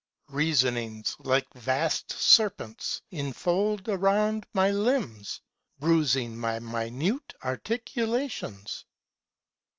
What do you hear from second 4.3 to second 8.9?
my limbs, bruising my minute articulations.